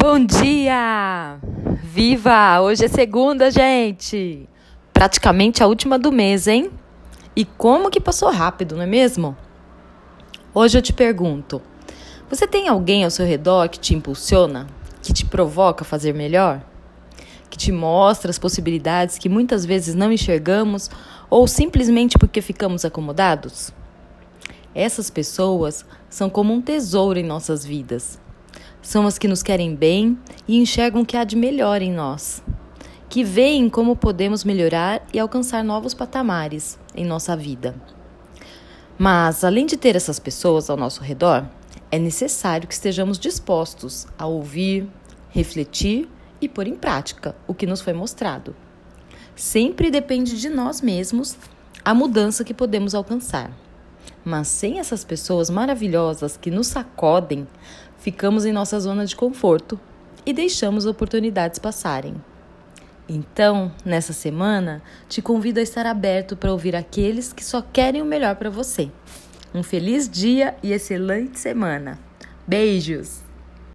[0.00, 1.40] Bom dia!
[1.82, 2.60] Viva!
[2.60, 4.48] Hoje é segunda, gente!
[4.92, 6.70] Praticamente a última do mês, hein?
[7.34, 9.36] E como que passou rápido, não é mesmo?
[10.54, 11.60] Hoje eu te pergunto:
[12.30, 14.68] você tem alguém ao seu redor que te impulsiona,
[15.02, 16.62] que te provoca a fazer melhor?
[17.50, 20.88] Que te mostra as possibilidades que muitas vezes não enxergamos
[21.28, 23.72] ou simplesmente porque ficamos acomodados?
[24.72, 28.20] Essas pessoas são como um tesouro em nossas vidas.
[28.88, 30.18] São as que nos querem bem
[30.48, 32.42] e enxergam o que há de melhor em nós,
[33.06, 37.74] que veem como podemos melhorar e alcançar novos patamares em nossa vida.
[38.96, 41.46] Mas, além de ter essas pessoas ao nosso redor,
[41.90, 44.88] é necessário que estejamos dispostos a ouvir,
[45.28, 46.08] refletir
[46.40, 48.56] e pôr em prática o que nos foi mostrado.
[49.36, 51.36] Sempre depende de nós mesmos
[51.84, 53.52] a mudança que podemos alcançar.
[54.24, 57.46] Mas sem essas pessoas maravilhosas que nos sacodem,
[57.98, 59.78] ficamos em nossa zona de conforto
[60.24, 62.14] e deixamos oportunidades passarem.
[63.08, 68.04] Então, nessa semana, te convido a estar aberto para ouvir aqueles que só querem o
[68.04, 68.90] melhor para você.
[69.54, 71.98] Um feliz dia e excelente semana.
[72.46, 73.27] Beijos!